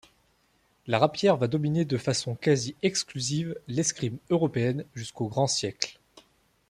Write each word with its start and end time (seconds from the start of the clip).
La 0.87 0.97
rapière 0.97 1.37
va 1.37 1.47
dominer 1.47 1.85
de 1.85 1.99
façon 1.99 2.33
quasi 2.33 2.73
exclusive 2.81 3.55
l'escrime 3.67 4.17
européenne 4.31 4.83
jusqu'au 4.95 5.27
Grand 5.27 5.45
Siècle. 5.45 5.99